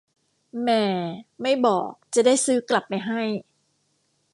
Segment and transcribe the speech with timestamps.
[0.61, 0.85] แหม่
[1.41, 3.21] ไม่บอก จะได้ซื้อกลับไปให้